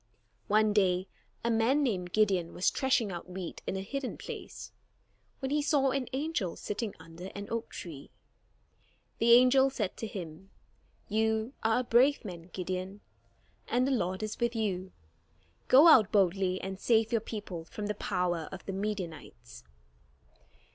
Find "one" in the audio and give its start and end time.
0.47-0.73